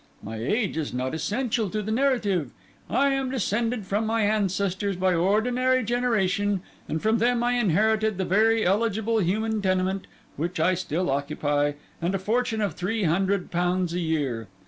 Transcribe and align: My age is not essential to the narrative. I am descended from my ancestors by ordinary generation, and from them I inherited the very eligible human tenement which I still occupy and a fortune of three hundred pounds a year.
My 0.23 0.37
age 0.37 0.77
is 0.77 0.95
not 0.95 1.13
essential 1.13 1.69
to 1.69 1.83
the 1.83 1.91
narrative. 1.91 2.49
I 2.89 3.09
am 3.09 3.29
descended 3.29 3.85
from 3.85 4.07
my 4.07 4.23
ancestors 4.23 4.95
by 4.95 5.13
ordinary 5.13 5.83
generation, 5.83 6.61
and 6.89 6.99
from 6.99 7.19
them 7.19 7.43
I 7.43 7.53
inherited 7.53 8.17
the 8.17 8.25
very 8.25 8.65
eligible 8.65 9.19
human 9.19 9.61
tenement 9.61 10.07
which 10.37 10.59
I 10.59 10.73
still 10.73 11.11
occupy 11.11 11.73
and 12.01 12.15
a 12.15 12.17
fortune 12.17 12.61
of 12.61 12.73
three 12.73 13.03
hundred 13.03 13.51
pounds 13.51 13.93
a 13.93 13.99
year. 13.99 14.47